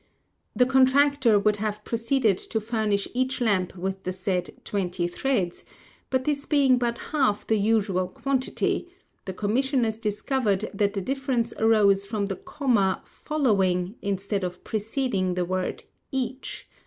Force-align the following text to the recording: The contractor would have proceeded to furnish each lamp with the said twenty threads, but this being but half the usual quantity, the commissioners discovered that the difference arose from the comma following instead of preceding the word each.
The 0.55 0.65
contractor 0.65 1.37
would 1.37 1.57
have 1.57 1.83
proceeded 1.85 2.39
to 2.39 2.59
furnish 2.59 3.07
each 3.13 3.39
lamp 3.39 3.75
with 3.75 4.01
the 4.01 4.11
said 4.11 4.49
twenty 4.65 5.07
threads, 5.07 5.63
but 6.09 6.23
this 6.25 6.47
being 6.47 6.79
but 6.79 6.97
half 7.13 7.45
the 7.45 7.55
usual 7.59 8.07
quantity, 8.07 8.89
the 9.25 9.33
commissioners 9.33 9.99
discovered 9.99 10.71
that 10.73 10.93
the 10.95 11.01
difference 11.01 11.53
arose 11.59 12.03
from 12.03 12.25
the 12.25 12.35
comma 12.35 13.03
following 13.05 13.93
instead 14.01 14.43
of 14.43 14.63
preceding 14.63 15.35
the 15.35 15.45
word 15.45 15.83
each. 16.11 16.67